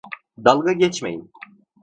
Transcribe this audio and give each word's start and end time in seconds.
Dalga 0.37 0.71
geçmeyin. 0.73 1.31